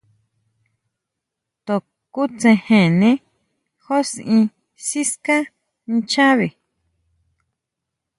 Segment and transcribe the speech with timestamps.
[1.65, 1.75] To
[2.13, 3.09] kutsejene
[3.85, 4.39] júsʼi
[4.85, 5.35] siská
[5.93, 6.47] nchabe.